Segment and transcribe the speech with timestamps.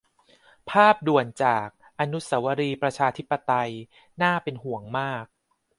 [0.69, 1.67] ภาพด่วนจาก
[1.99, 3.71] อนุเสาวรีย์ประชาธิปไตย
[4.21, 5.25] น่าเป็นห่วงมาก